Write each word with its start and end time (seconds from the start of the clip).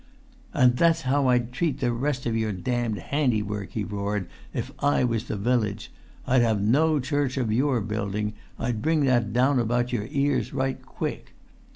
"And 0.51 0.77
that's 0.77 1.01
how 1.01 1.27
I'd 1.27 1.51
treat 1.53 1.79
the 1.79 1.91
rest 1.93 2.25
of 2.25 2.35
your 2.35 2.51
damned 2.51 2.97
handiwork," 2.97 3.73
he 3.73 3.83
roared, 3.83 4.27
"if 4.51 4.71
I 4.79 5.03
was 5.03 5.25
the 5.25 5.37
village! 5.37 5.91
I'd 6.25 6.41
have 6.41 6.59
no 6.59 6.99
church 6.99 7.37
of 7.37 7.53
your 7.53 7.81
building; 7.81 8.33
I'd 8.57 8.81
bring 8.81 9.05
that 9.05 9.31
down 9.31 9.59
about 9.59 9.93
your 9.93 10.07
ears 10.09 10.55
right 10.55 10.83
quick!" 10.83 11.35